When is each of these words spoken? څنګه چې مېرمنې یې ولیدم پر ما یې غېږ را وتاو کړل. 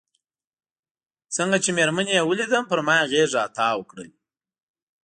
څنګه 1.35 1.57
چې 1.63 1.69
مېرمنې 1.77 2.13
یې 2.17 2.27
ولیدم 2.29 2.63
پر 2.69 2.79
ما 2.87 2.95
یې 2.99 3.07
غېږ 3.11 3.29
را 3.37 3.45
وتاو 3.47 3.87
کړل. 3.89 4.09